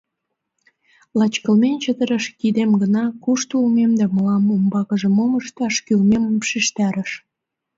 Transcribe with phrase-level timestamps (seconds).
[1.17, 7.11] Лач кылмен чытырыше кидем гына кушто улмем да мылам умбакыже мом ышташ кӱлмым шижтарыш.